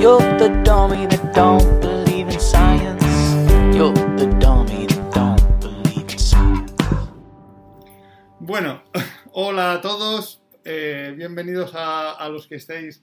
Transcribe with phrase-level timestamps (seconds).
[0.00, 3.04] You're the dummy that don't believe in science.
[3.76, 6.72] You're the dummy that don't believe in science.
[8.38, 8.82] Bueno,
[9.32, 13.02] hola a todos, eh, bienvenidos a, los que estáis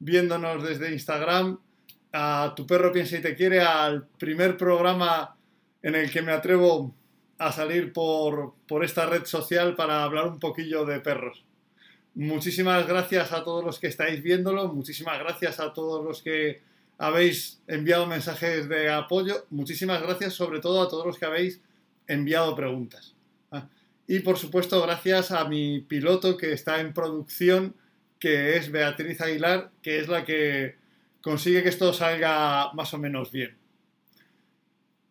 [0.00, 1.60] viéndonos desde Instagram,
[2.12, 5.36] a Tu perro piensa y te quiere, al primer programa
[5.80, 6.92] en el que me atrevo
[7.38, 11.41] a salir por, por esta red social para hablar un poquillo de perros.
[12.14, 16.60] Muchísimas gracias a todos los que estáis viéndolo, muchísimas gracias a todos los que
[16.98, 21.60] habéis enviado mensajes de apoyo, muchísimas gracias sobre todo a todos los que habéis
[22.06, 23.14] enviado preguntas.
[23.50, 23.66] Ah,
[24.06, 27.74] Y por supuesto gracias a mi piloto que está en producción,
[28.18, 30.76] que es Beatriz Aguilar, que es la que
[31.22, 33.56] consigue que esto salga más o menos bien.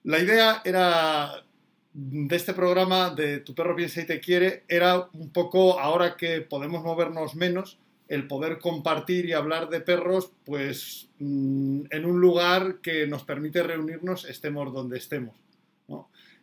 [0.04, 1.44] La idea era
[1.94, 6.42] de este programa de Tu perro piensa y te quiere era un poco, ahora que
[6.42, 12.80] podemos movernos menos, el poder compartir y hablar de perros, pues mm, en un lugar
[12.82, 15.36] que nos permite reunirnos, estemos donde estemos.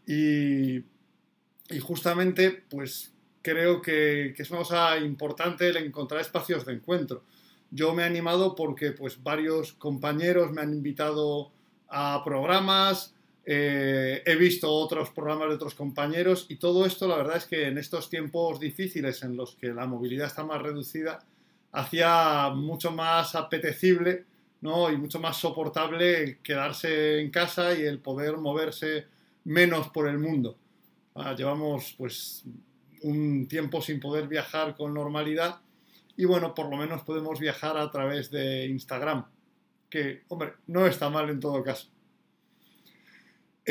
[0.07, 3.13] Y, y justamente, pues
[3.43, 7.23] creo que, que es una cosa importante el encontrar espacios de encuentro.
[7.71, 11.53] Yo me he animado porque pues varios compañeros me han invitado
[11.89, 13.15] a programas,
[13.51, 17.67] eh, he visto otros programas de otros compañeros y todo esto, la verdad es que
[17.67, 21.25] en estos tiempos difíciles en los que la movilidad está más reducida,
[21.73, 24.27] hacía mucho más apetecible
[24.61, 24.93] ¿no?
[24.93, 29.07] y mucho más soportable el quedarse en casa y el poder moverse
[29.45, 30.59] menos por el mundo.
[31.15, 32.45] Ah, llevamos pues
[33.01, 35.63] un tiempo sin poder viajar con normalidad
[36.19, 39.25] y bueno, por lo menos podemos viajar a través de Instagram,
[39.89, 41.89] que hombre, no está mal en todo caso.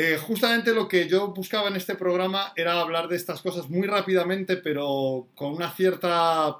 [0.00, 3.84] Eh, justamente lo que yo buscaba en este programa era hablar de estas cosas muy
[3.84, 6.58] rápidamente, pero con una cierta,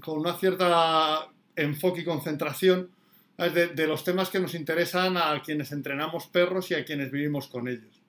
[0.00, 2.90] con una cierta enfoque y concentración
[3.38, 7.48] de, de los temas que nos interesan a quienes entrenamos perros y a quienes vivimos
[7.48, 8.00] con ellos.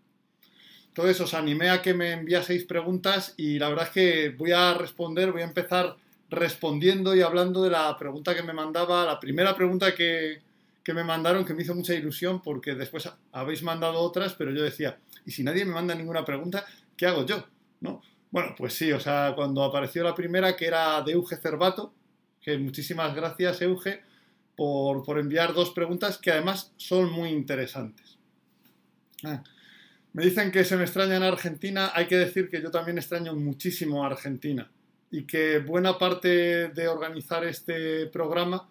[0.89, 4.75] Entonces os animé a que me enviaseis preguntas y la verdad es que voy a
[4.75, 5.95] responder, voy a empezar
[6.29, 10.44] respondiendo y hablando de la pregunta que me mandaba, la primera pregunta que,
[10.85, 14.61] que me mandaron que me hizo mucha ilusión porque después habéis mandado otras, pero yo
[14.61, 16.63] decía, ¿y si nadie me manda ninguna pregunta,
[16.95, 17.43] qué hago yo?
[17.81, 18.03] ¿No?
[18.29, 21.91] Bueno, pues sí, o sea, cuando apareció la primera, que era de Euge Cervato,
[22.39, 24.03] que muchísimas gracias, Euge,
[24.55, 28.19] por, por enviar dos preguntas que además son muy interesantes.
[29.23, 29.41] Ah,
[30.13, 33.33] me dicen que se me extraña en Argentina, hay que decir que yo también extraño
[33.33, 34.69] muchísimo a Argentina
[35.09, 38.69] y que buena parte de organizar este programa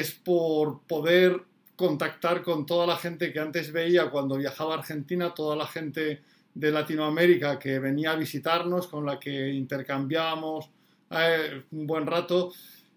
[0.00, 1.42] es por poder
[1.76, 6.22] contactar con toda la gente que antes veía cuando viajaba a Argentina, toda la gente
[6.54, 10.70] de Latinoamérica que venía a visitarnos, con la que intercambiábamos
[11.10, 12.52] eh, un buen rato.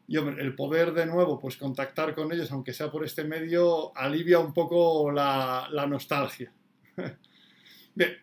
[0.07, 3.95] Y hombre, el poder de nuevo, pues contactar con ellos, aunque sea por este medio,
[3.95, 6.51] alivia un poco la, la nostalgia.
[7.95, 8.17] Bien,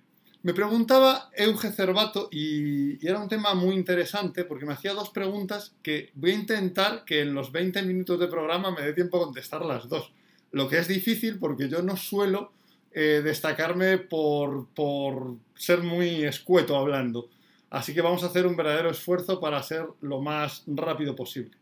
[0.46, 5.74] me preguntaba Euge Cervato y, era un tema muy interesante porque me hacía dos preguntas
[5.82, 9.24] que voy a intentar que en los 20 minutos de programa me dé tiempo a
[9.24, 10.12] contestar las dos.
[10.52, 12.52] Lo que es difícil porque yo no suelo
[12.92, 17.28] eh, destacarme por, por ser muy escueto hablando.
[17.68, 21.56] Así que vamos a hacer un verdadero esfuerzo para ser lo más rápido posible.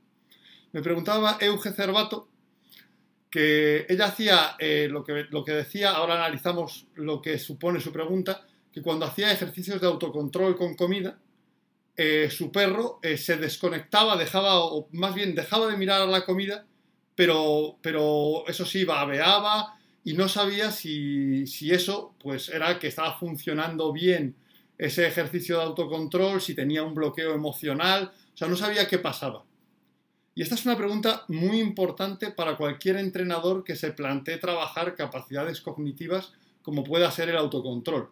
[0.73, 2.29] Me preguntaba Euge Cervato
[3.31, 7.91] que ella hacía eh, lo, que, lo que decía, ahora analizamos lo que supone su
[7.91, 8.45] pregunta,
[8.75, 11.17] que cuando hacía ejercicios de autocontrol con comida,
[11.97, 16.25] eh, su perro eh, se desconectaba, dejaba, o más bien dejaba de mirar a la
[16.25, 16.67] comida,
[17.15, 23.17] pero, pero eso sí, babeaba y no sabía si, si eso pues era que estaba
[23.17, 24.35] funcionando bien
[24.77, 29.45] ese ejercicio de autocontrol, si tenía un bloqueo emocional, o sea, no sabía qué pasaba.
[30.35, 35.61] Y esta es una pregunta muy importante para cualquier entrenador que se plantee trabajar capacidades
[35.61, 38.11] cognitivas como pueda ser el autocontrol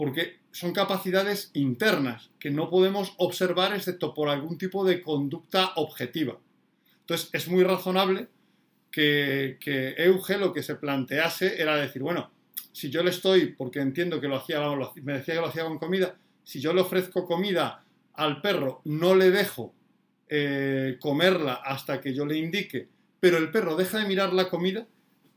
[0.00, 6.38] porque son capacidades internas que no podemos observar excepto por algún tipo de conducta objetiva.
[7.00, 8.28] Entonces es muy razonable
[8.90, 9.58] que,
[9.98, 12.30] Euge lo que se plantease era decir, bueno,
[12.72, 14.62] si yo le estoy, porque entiendo que lo hacía,
[15.02, 19.14] me decía que lo hacía con comida, si yo le ofrezco comida al perro, no
[19.14, 19.74] le dejo
[20.30, 22.88] eh, comerla hasta que yo le indique,
[23.20, 24.86] pero el perro deja de mirar la comida,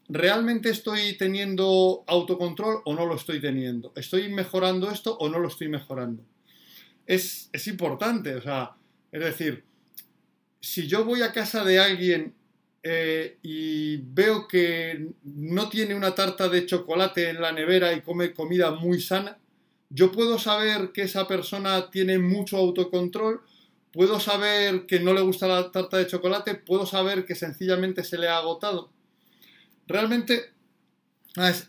[0.10, 3.94] ¿realmente estoy teniendo autocontrol o no lo estoy teniendo?
[3.96, 6.24] ¿Estoy mejorando esto o no lo estoy mejorando?
[7.06, 8.76] Es, es importante, o sea,
[9.12, 9.64] es decir,
[10.60, 12.34] si yo voy a casa de alguien
[12.82, 18.34] eh, y veo que no tiene una tarta de chocolate en la nevera y come
[18.34, 19.38] comida muy sana,
[19.90, 23.42] yo puedo saber que esa persona tiene mucho autocontrol,
[23.92, 28.18] puedo saber que no le gusta la tarta de chocolate, puedo saber que sencillamente se
[28.18, 28.90] le ha agotado.
[29.88, 30.52] Realmente.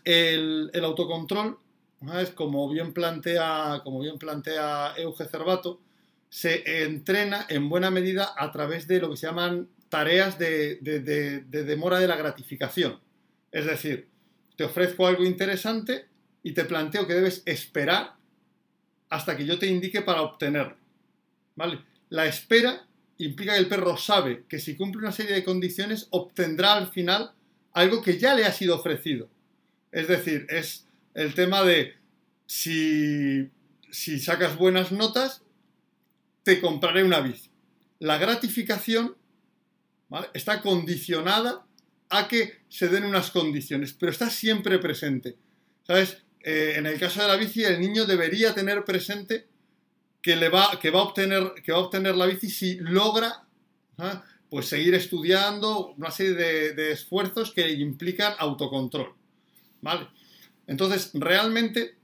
[0.03, 1.57] El, autocontrol,
[2.35, 5.81] como bien plantea, como Euge Cervato,
[6.29, 11.63] se entrena en buena medida a través de lo que se llaman tareas de, de
[11.63, 12.99] demora de la gratificación.
[13.51, 14.07] Es decir,
[14.55, 16.05] te ofrezco algo interesante
[16.43, 18.15] y te planteo que debes esperar
[19.09, 20.77] hasta que yo te indique para obtenerlo.
[21.55, 21.79] ¿Vale?
[22.09, 22.85] La espera
[23.17, 27.31] implica que el perro sabe que si cumple una serie de condiciones obtendrá al final
[27.75, 29.29] algo que ya le ha sido ofrecido.
[29.91, 31.93] Es decir, es el tema de
[32.47, 33.51] si,
[33.91, 35.43] si sacas buenas notas,
[36.43, 37.51] te compraré una bici.
[37.99, 39.17] La gratificación
[40.33, 41.65] está condicionada
[42.09, 45.35] a que se den unas condiciones, pero está siempre presente.
[45.85, 46.23] ¿Sabes?
[46.41, 49.47] Eh, en el caso de la bici, el niño debería tener presente
[50.21, 53.43] que, le va, que, va, a obtener, que va a obtener la bici si logra.
[54.49, 59.13] Pues seguir estudiando una serie de, esfuerzos que implican autocontrol.
[59.81, 60.07] ¿Vale?
[60.67, 61.95] Entonces, realmente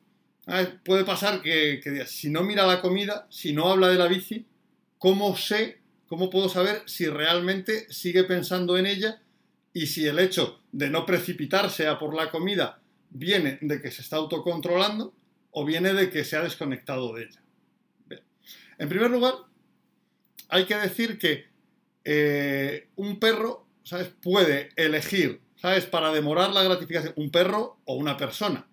[0.84, 4.46] puede pasar que, que, si no mira la comida, si no habla de la bici,
[4.98, 9.22] ¿cómo sé, cómo puedo saber si realmente sigue pensando en ella
[9.74, 14.02] y si el hecho de no precipitarse a por la comida viene de que se
[14.02, 15.14] está autocontrolando
[15.52, 17.42] o viene de que se ha desconectado de ella?
[18.78, 19.36] En primer lugar,
[20.50, 21.51] hay que decir que
[22.04, 24.10] eh, un perro, ¿sabes?
[24.22, 25.86] Puede elegir, ¿sabes?
[25.86, 28.68] Para demorar la gratificación, un perro o una persona.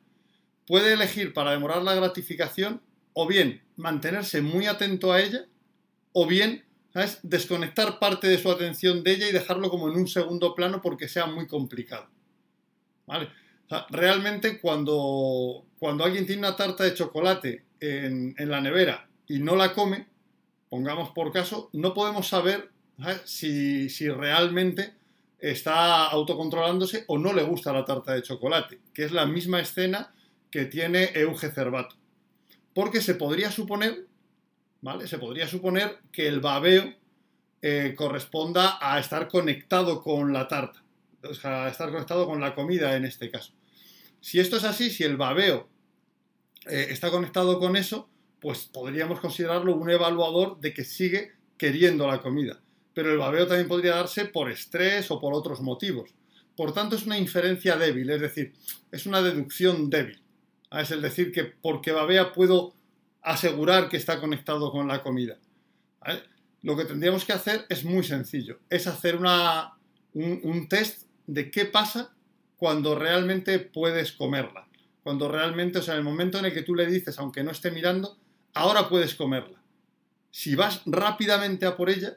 [0.66, 2.82] Puede elegir para demorar la gratificación
[3.12, 5.46] o bien mantenerse muy atento a ella
[6.12, 7.20] o bien, ¿sabes?
[7.22, 11.08] Desconectar parte de su atención de ella y dejarlo como en un segundo plano porque
[11.08, 12.08] sea muy complicado.
[13.06, 13.28] ¿Vale?
[13.90, 19.56] Realmente cuando, cuando alguien tiene una tarta de chocolate en, en la nevera y no
[19.56, 20.06] la come,
[20.70, 22.70] pongamos por caso, no podemos saber
[23.24, 24.94] si, si, realmente
[25.38, 30.12] está autocontrolándose o no le gusta la tarta de chocolate, que es la misma escena
[30.50, 31.96] que tiene Euge Cervato.
[32.74, 34.06] Porque se podría suponer,
[34.80, 35.06] ¿vale?
[35.06, 36.94] Se podría suponer que el babeo
[37.62, 40.82] eh, corresponda a estar conectado con la tarta,
[41.22, 43.52] o sea, a estar conectado con la comida en este caso.
[44.20, 45.68] Si esto es así, si el babeo
[46.66, 48.08] eh, está conectado con eso,
[48.40, 52.60] pues podríamos considerarlo un evaluador de que sigue queriendo la comida.
[52.98, 56.10] Pero el babeo también podría darse por estrés o por otros motivos.
[56.56, 58.54] Por tanto, es una inferencia débil, es decir,
[58.90, 60.20] es una deducción débil.
[60.72, 62.74] Es el decir que porque babea puedo
[63.22, 65.38] asegurar que está conectado con la comida.
[66.62, 69.74] Lo que tendríamos que hacer es muy sencillo, es hacer una,
[70.14, 72.12] un, un test de qué pasa
[72.56, 74.66] cuando realmente puedes comerla.
[75.04, 77.52] Cuando realmente, o sea, en el momento en el que tú le dices, aunque no
[77.52, 78.18] esté mirando,
[78.54, 79.62] ahora puedes comerla.
[80.32, 82.16] Si vas rápidamente a por ella,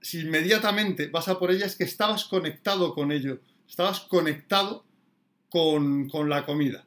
[0.00, 3.38] si inmediatamente vas a por ella, es que estabas conectado con ello,
[3.68, 4.84] estabas conectado
[5.48, 6.84] con, con la comida.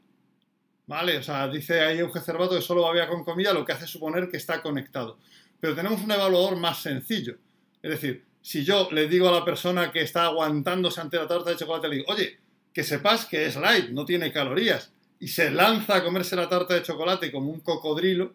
[0.88, 1.18] ¿Vale?
[1.18, 4.30] O sea, dice ahí Euge Cervato que solo babea con comida, lo que hace suponer
[4.30, 5.20] que está conectado.
[5.60, 7.36] Pero tenemos un evaluador más sencillo.
[7.82, 11.52] Es decir, si yo le digo a la persona que está aguantándose ante la tarta
[11.52, 12.40] de chocolate, le digo, oye,
[12.74, 16.74] que sepas que es light, no tiene calorías, y se lanza a comerse la tarta
[16.74, 18.34] de chocolate como un cocodrilo.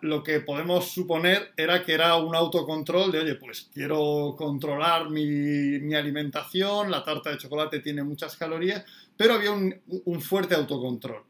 [0.00, 5.26] Lo que podemos suponer era que era un autocontrol de, oye, pues quiero controlar mi,
[5.80, 8.84] mi alimentación, la tarta de chocolate tiene muchas calorías,
[9.16, 9.74] pero había un,
[10.04, 11.24] un fuerte autocontrol.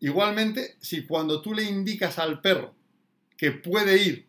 [0.00, 2.74] Igualmente, si cuando tú le indicas al perro
[3.36, 4.26] que puede ir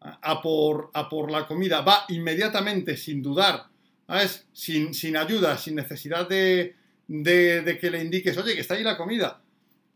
[0.00, 3.66] a por, a por la comida, va inmediatamente, sin dudar,
[4.06, 4.46] ¿sabes?
[4.52, 6.76] Sin, sin ayuda, sin necesidad de,
[7.08, 9.42] de, que le indiques, oye, que está ahí la comida,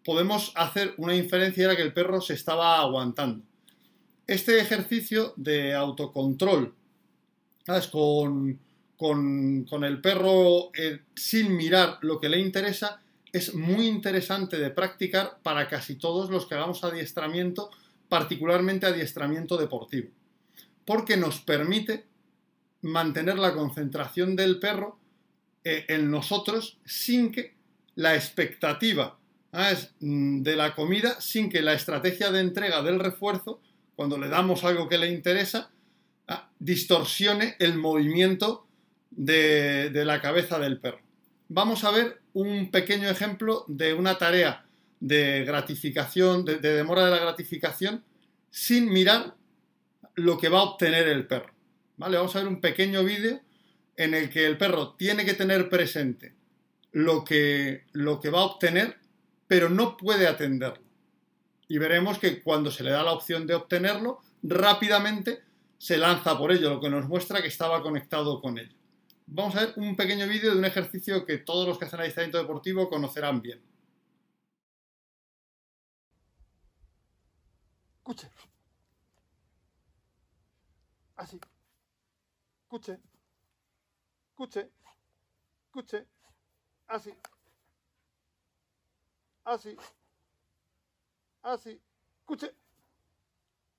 [0.05, 3.45] podemos hacer una inferencia de que el perro se estaba aguantando.
[4.27, 6.75] Este ejercicio de autocontrol.
[7.93, 13.01] Con, el perro eh, sin mirar lo que le interesa,
[13.33, 17.71] es muy interesante de practicar para casi todos los que hagamos adiestramiento,
[18.09, 20.11] particularmente adiestramiento deportivo,
[20.85, 22.07] porque nos permite
[22.83, 24.99] mantener la concentración del perro
[25.63, 27.55] eh, en nosotros sin que
[27.95, 29.20] la expectativa
[29.53, 33.61] de la comida, sin que la estrategia de entrega del refuerzo,
[33.97, 35.71] cuando le damos algo que le interesa,
[36.29, 38.67] ah, distorsione el movimiento
[39.11, 41.01] de, de la cabeza del perro.
[41.49, 44.65] Vamos a ver un pequeño ejemplo de una tarea
[45.01, 48.05] de gratificación, de, de demora de la gratificación,
[48.51, 49.35] sin mirar
[50.15, 51.53] lo que va a obtener el perro.
[51.97, 52.17] ¿Vale?
[52.17, 53.41] Vamos a ver un pequeño vídeo
[53.97, 56.35] en el que el perro tiene que tener presente
[56.93, 59.00] lo que, lo que va a obtener,
[59.51, 60.85] pero no puede atenderlo.
[61.67, 65.43] Y veremos que cuando se le da la opción de obtenerlo, rápidamente
[65.77, 68.77] se lanza por ello, lo que nos muestra que estaba conectado con ello.
[69.27, 72.39] vamos a ver un pequeño vídeo de un ejercicio que todos los que hacen adiestramiento
[72.39, 73.61] deportivo conocerán bien.
[77.99, 78.31] Escuche.
[81.17, 81.41] Así.
[82.63, 83.01] Escuche.
[84.31, 84.71] Escuche.
[85.67, 86.07] Escuche.
[86.87, 87.13] Así.
[89.51, 89.77] Así.
[91.43, 91.83] Así.
[92.21, 92.55] Escuche.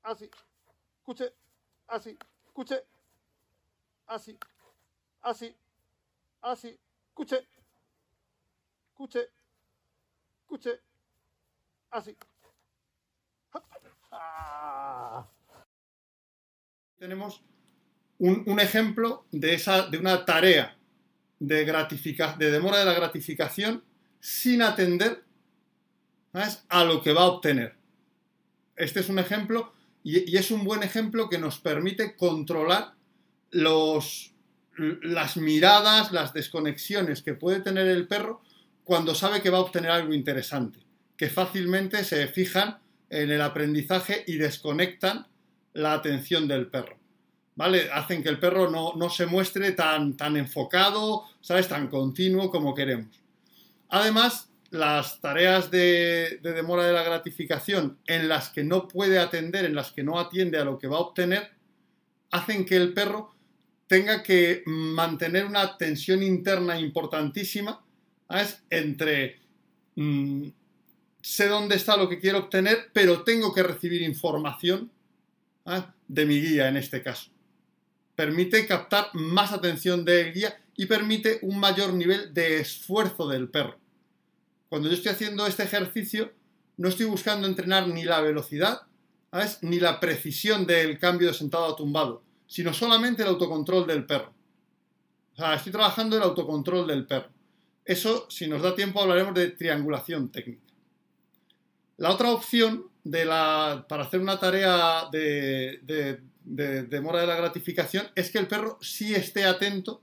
[0.03, 0.29] Así.
[0.97, 1.33] Escuche.
[1.87, 2.17] Así.
[2.45, 2.83] Escuche.
[4.07, 4.37] Así.
[5.21, 5.55] Así.
[6.41, 6.79] Así.
[7.07, 7.47] Escuche.
[8.89, 9.29] Escuche.
[10.41, 10.81] Escuche.
[11.91, 12.17] Así.
[14.11, 15.25] Ah.
[16.97, 17.41] Tenemos
[18.17, 20.77] un, un ejemplo de, esa, de una tarea
[21.39, 23.85] de, gratifica, de demora de la gratificación
[24.19, 25.30] sin atender
[26.69, 27.75] a lo que va a obtener.
[28.75, 29.73] Este es un ejemplo
[30.03, 32.93] y, y, es un buen ejemplo que nos permite controlar
[33.51, 34.33] los,
[34.77, 38.41] las miradas, las desconexiones que puede tener el perro
[38.83, 40.79] cuando sabe que va a obtener algo interesante,
[41.15, 45.27] que fácilmente se fijan en el aprendizaje y desconectan
[45.73, 46.97] la atención del perro.
[47.55, 47.91] ¿Vale?
[47.91, 51.67] Hacen que el perro no, no se muestre tan, tan enfocado, ¿sabes?
[51.67, 53.21] Tan continuo como queremos.
[53.89, 59.65] Además, las tareas de, de, demora de la gratificación en las que no puede atender,
[59.65, 61.51] en las que no atiende a lo que va a obtener,
[62.31, 63.35] hacen que el perro
[63.87, 67.83] tenga que mantener una tensión interna importantísima
[68.27, 68.63] ¿sabes?
[68.69, 69.37] entre
[69.95, 70.47] mmm,
[71.21, 74.91] sé dónde está lo que quiero obtener, pero tengo que recibir información
[76.07, 77.29] de mi guía en este caso.
[78.15, 83.77] Permite captar más atención del guía y permite un mayor nivel de esfuerzo del perro.
[84.71, 86.31] Cuando yo estoy haciendo este ejercicio,
[86.77, 88.83] no estoy buscando entrenar ni la velocidad
[89.63, 94.33] ni la precisión del cambio de sentado a tumbado, sino solamente el autocontrol del perro.
[95.35, 97.27] Estoy trabajando el autocontrol del perro.
[97.83, 100.63] Eso, si nos da tiempo, hablaremos de triangulación técnica.
[101.97, 108.31] La otra opción para hacer una tarea de, de, de, demora de la gratificación es
[108.31, 110.01] que el perro sí esté atento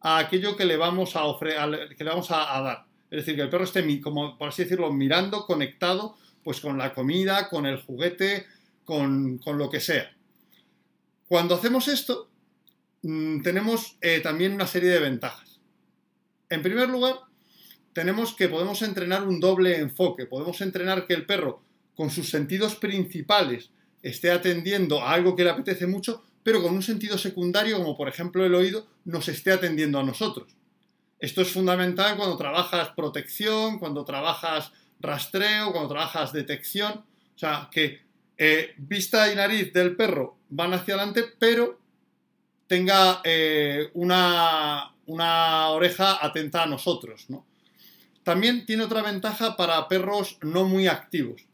[0.00, 2.85] a aquello que le vamos a, le a, dar.
[3.10, 6.94] Es decir, que el perro esté, como por así decirlo, mirando, conectado pues con la
[6.94, 8.46] comida, con el juguete,
[8.84, 10.14] con, con lo que sea.
[11.26, 12.30] Cuando hacemos esto,
[13.02, 15.60] mmm, tenemos eh, también una serie de ventajas.
[16.48, 17.16] En primer lugar,
[17.92, 21.62] tenemos que podemos entrenar un doble enfoque, podemos entrenar que el perro
[21.96, 23.70] con sus sentidos principales
[24.02, 28.08] esté atendiendo a algo que le apetece mucho, pero con un sentido secundario, como por
[28.08, 30.54] ejemplo el oído, nos esté atendiendo a nosotros.
[31.18, 37.04] Esto es fundamental cuando trabajas protección, cuando trabajas rastreo, cuando trabajas detección.
[37.34, 38.00] O sea, que
[38.36, 41.80] eh, vista y nariz del perro van hacia adelante, pero
[42.66, 47.30] tenga eh, una, una, oreja atenta a nosotros.
[47.30, 47.46] ¿no?
[48.22, 51.46] También tiene otra ventaja para perros no muy activos.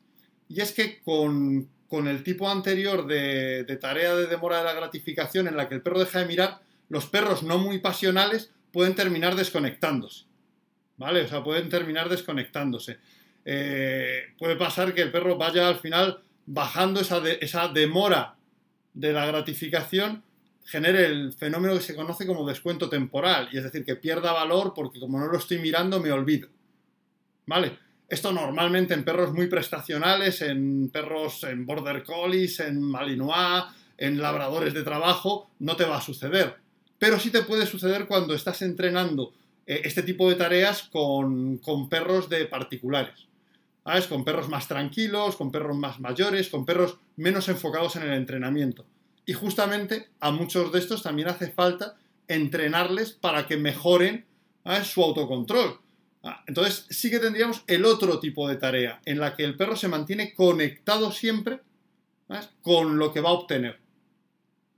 [0.48, 4.74] Y es que con, con el tipo anterior de, de, tarea de demora de la
[4.74, 8.94] gratificación en la que el perro deja de mirar, los perros no muy pasionales pueden
[8.94, 10.24] terminar desconectándose.
[10.96, 11.22] ¿Vale?
[11.22, 12.98] O sea, pueden terminar desconectándose.
[13.44, 18.36] Eh, puede pasar que el perro vaya al final bajando esa, esa demora
[18.94, 20.22] de la gratificación
[20.64, 24.72] genere el fenómeno que se conoce como descuento temporal, y es decir, que pierda valor
[24.74, 26.48] porque como no lo estoy mirando me olvido.
[27.46, 27.78] ¿Vale?
[28.08, 33.64] Esto normalmente en perros muy prestacionales, en perros en border collies, en malinois,
[33.96, 36.56] en labradores de trabajo, no te va a suceder.
[37.02, 39.32] Pero sí te puede suceder cuando estás entrenando
[39.66, 43.26] eh, este tipo de tareas con, con perros de particulares.
[43.82, 44.06] ¿Sabes?
[44.06, 48.86] Con perros más tranquilos, con perros más mayores, con perros menos enfocados en el entrenamiento.
[49.26, 51.96] Y justamente a muchos de estos también hace falta
[52.28, 54.24] entrenarles para que mejoren
[54.84, 55.80] su autocontrol.
[56.22, 59.74] Ah, entonces sí que tendríamos el otro tipo de tarea, en la que el perro
[59.74, 61.62] se mantiene conectado siempre
[62.62, 63.81] con lo que va a obtener.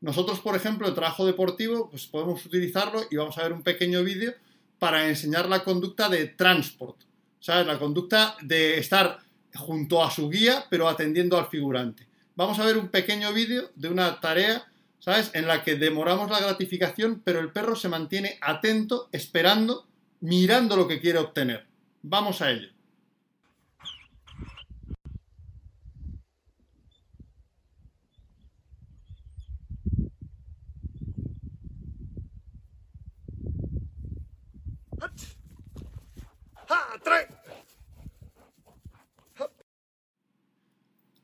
[0.04, 4.04] Nosotros, por ejemplo, el trabajo deportivo, pues podemos utilizarlo y vamos a ver un pequeño
[4.04, 4.34] vídeo
[4.78, 6.98] para enseñar la conducta de transport.
[7.40, 7.66] ¿Sabes?
[7.66, 9.20] La conducta de estar
[9.54, 12.06] junto a su guía, pero atendiendo al figurante.
[12.36, 15.30] Vamos a ver un pequeño vídeo de una tarea, ¿sabes?
[15.32, 19.86] En la que demoramos la gratificación, pero el perro se mantiene atento, esperando
[20.20, 21.64] mirando lo que quiere obtener.
[22.02, 22.73] Vamos a ello.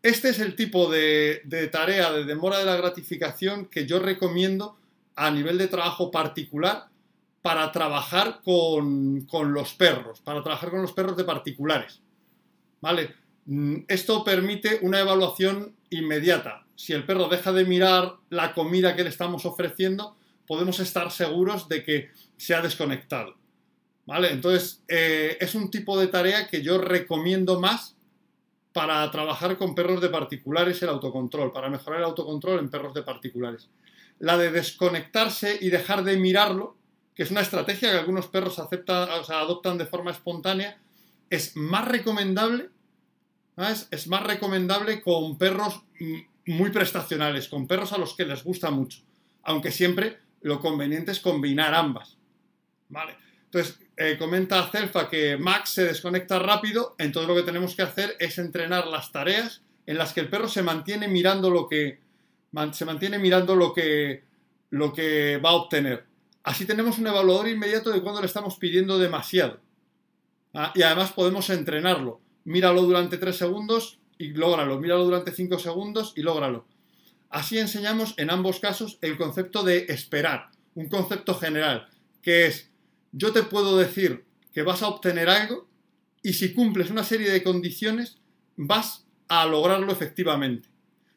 [0.02, 4.78] Este es el tipo de, tarea de demora de la gratificación que yo recomiendo
[5.14, 6.88] a nivel de trabajo particular
[7.42, 12.00] para trabajar con, con los perros, para trabajar con los perros de particulares.
[12.80, 13.14] ¿Vale?
[13.44, 16.64] Mm, Esto permite una evaluación inmediata.
[16.76, 21.68] Si el perro deja de mirar la comida que le estamos ofreciendo, podemos estar seguros
[21.68, 23.39] de que se ha desconectado.
[24.18, 27.96] Entonces, eh, es un tipo de tarea que yo recomiendo más
[28.72, 33.02] para trabajar con perros de particulares el autocontrol, para mejorar el autocontrol en perros de
[33.02, 33.68] particulares.
[34.18, 36.76] La de desconectarse y dejar de mirarlo,
[37.14, 40.78] que es una estrategia que algunos perros aceptan, o sea, adoptan de forma espontánea,
[41.30, 42.68] es más recomendable,
[43.56, 43.88] ¿sabes?
[43.90, 45.82] es más recomendable con perros
[46.46, 49.00] muy prestacionales, con perros a los que les gusta mucho,
[49.42, 52.16] aunque siempre lo conveniente es combinar ambas.
[52.88, 53.16] ¿Vale?
[53.44, 58.16] Entonces, eh, comenta Celfa que Max se desconecta rápido, entonces lo que tenemos que hacer
[58.18, 62.00] es entrenar las tareas en las que el perro se mantiene mirando lo que
[62.72, 64.24] se mantiene mirando lo que
[64.70, 66.06] lo que va a obtener.
[66.42, 69.60] Así tenemos un evaluador inmediato de cuando le estamos pidiendo demasiado.
[70.54, 72.22] Ah, y además podemos entrenarlo.
[72.44, 74.80] Míralo durante 3 segundos y lógralo.
[74.80, 76.64] Míralo durante 5 segundos y lógralo.
[77.28, 81.90] Así enseñamos en ambos casos el concepto de esperar, un concepto general,
[82.22, 82.69] que es
[83.12, 85.68] yo te puedo decir que vas a obtener algo
[86.22, 88.18] y si cumples una serie de condiciones
[88.56, 90.68] vas a lograrlo efectivamente.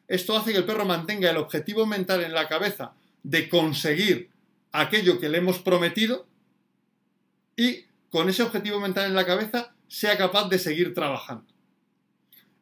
[0.08, 4.30] Esto hace que el perro mantenga el objetivo mental en la cabeza de conseguir
[4.72, 6.26] aquello que le hemos prometido
[7.56, 11.46] y con ese objetivo mental en la cabeza sea capaz de seguir trabajando.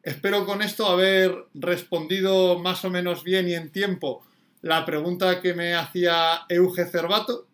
[0.03, 4.25] Espero con esto haber respondido más o menos bien y en tiempo
[4.61, 7.47] la pregunta que me hacía Euge Cervato.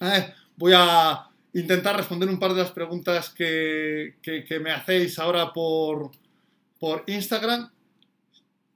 [0.00, 5.52] Eh, voy a intentar responder un par de las preguntas que, que- me hacéis ahora
[5.52, 6.10] por,
[6.78, 7.70] por Instagram.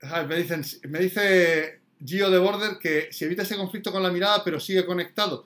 [0.02, 4.10] Ah, Me, dicen, me dice Gio de Border que si evita ese conflicto con la
[4.10, 5.44] mirada pero sigue conectado.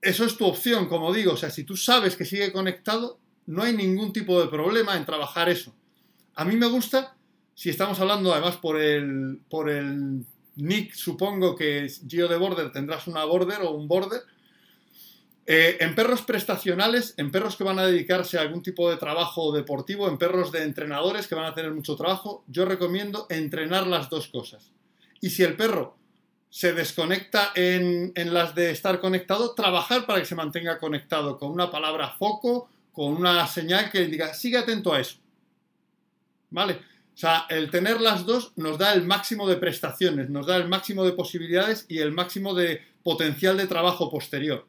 [0.00, 1.32] Eso es tu opción, como digo.
[1.32, 5.04] O sea, si tú sabes que sigue conectado, no hay ningún tipo de problema en
[5.04, 5.74] trabajar eso.
[6.34, 7.14] A mí me gusta,
[7.54, 10.24] si estamos hablando además por el, por el
[10.56, 14.22] nick, supongo que Gio de Border tendrás una border o un border.
[15.46, 19.52] Eh, en perros prestacionales, en perros que van a dedicarse a algún tipo de trabajo
[19.52, 24.08] deportivo, en perros de entrenadores que van a tener mucho trabajo, yo recomiendo entrenar las
[24.10, 24.70] dos cosas.
[25.20, 25.96] Y si el perro
[26.50, 31.50] se desconecta en, en las de estar conectado, trabajar para que se mantenga conectado con
[31.50, 35.18] una palabra foco, con una señal que diga, sigue atento a eso.
[36.50, 36.74] ¿Vale?
[36.74, 40.68] O sea, el tener las dos nos da el máximo de prestaciones, nos da el
[40.68, 44.66] máximo de posibilidades y el máximo de potencial de trabajo posterior.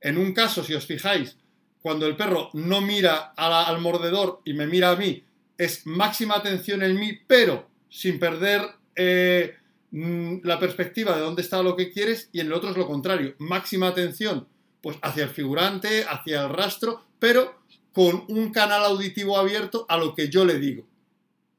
[0.00, 1.36] En un caso, si os fijáis,
[1.82, 5.24] cuando el perro no mira al mordedor y me mira a mí,
[5.56, 8.62] es máxima atención en mí, pero sin perder
[8.96, 9.56] eh,
[9.90, 12.86] mm, la perspectiva de dónde está lo que quieres, y en el otro es lo
[12.86, 14.46] contrario, máxima atención
[14.80, 17.60] pues hacia el figurante, hacia el rastro, pero
[17.92, 20.86] con un canal auditivo abierto a lo que yo le digo,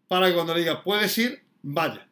[0.08, 2.08] para que cuando le diga puedes ir, vaya.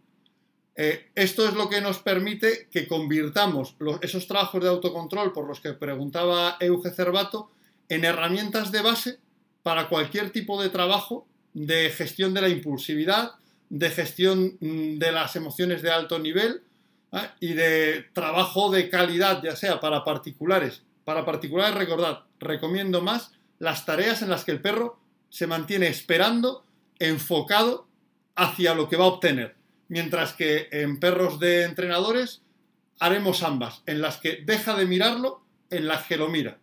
[0.82, 5.60] Eh, esto es lo que nos permite que convirtamos esos trabajos de autocontrol por los
[5.60, 7.52] que preguntaba Euge Cervato
[7.89, 9.20] en herramientas de base
[9.62, 13.34] para cualquier tipo de trabajo de gestión de la impulsividad,
[13.68, 16.63] de gestión mm, de las emociones de alto nivel
[17.12, 17.36] ¿ah?
[17.42, 20.84] y de trabajo de calidad, ya sea para particulares.
[21.04, 26.63] Para particulares, recordad, recomiendo más las tareas en las que el perro se mantiene esperando,
[27.00, 27.86] enfocado
[28.38, 29.59] hacia lo que va a obtener.
[29.89, 32.41] Mientras que en perros de entrenadores
[32.99, 36.58] haremos ambas, en las que deja de mirarlo, en las que lo mira.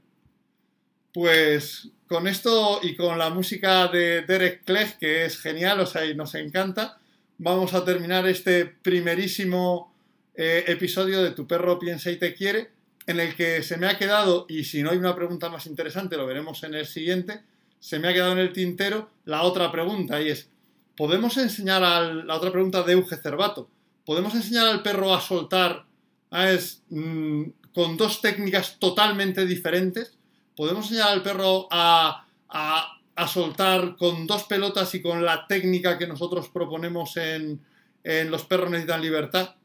[1.13, 6.05] Pues con esto y con la música de Derek Clegg, que es genial, o sea,
[6.05, 6.99] y nos encanta,
[7.39, 9.93] vamos a terminar este primerísimo
[10.35, 12.71] eh, episodio de Tu perro piensa y te quiere,
[13.07, 16.17] en el que se me ha quedado, y si no hay una pregunta más interesante,
[16.17, 17.41] lo veremos en el siguiente,
[17.81, 20.49] se me ha quedado en el tintero la otra pregunta, y es,
[20.97, 23.69] ¿podemos enseñar a la otra pregunta de Euge Cervato?
[24.05, 25.85] ¿Podemos enseñar al perro a soltar
[26.91, 27.43] mm,
[27.75, 30.17] con dos técnicas totalmente diferentes?
[30.57, 35.99] ¿Podemos enseñar al perro a, a, a soltar con dos pelotas y con la técnica
[35.99, 37.61] que nosotros proponemos en,
[38.05, 39.57] en Los perros necesitan libertad?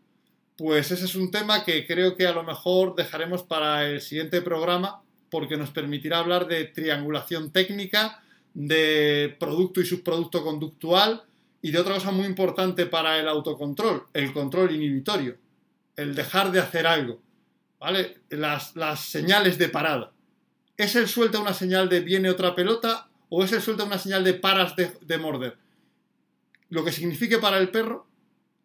[0.58, 4.42] Pues ese es un tema que creo que a lo mejor dejaremos para el siguiente
[4.42, 8.22] programa porque nos permitirá hablar de triangulación técnica,
[8.54, 11.24] de producto y subproducto conductual
[11.62, 15.38] y de otra cosa muy importante para el autocontrol, el control inhibitorio,
[15.96, 17.22] el dejar de hacer algo,
[17.80, 18.20] ¿vale?
[18.30, 20.12] Las, las señales de parada.
[20.76, 24.24] ¿Es el suelta una señal de viene otra pelota o es el suelta una señal
[24.24, 25.58] de paras de, de morder?
[26.70, 28.08] Lo que signifique para el perro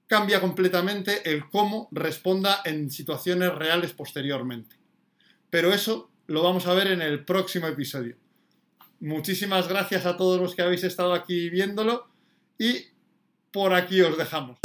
[0.06, 4.76] cambia completamente el cómo responda en situaciones reales posteriormente.
[5.50, 8.16] pero eso lo vamos a ver en el próximo episodio.
[9.00, 12.06] Muchísimas gracias a todos los que habéis estado aquí viéndolo
[12.58, 12.86] y
[13.52, 14.58] por aquí os dejamos.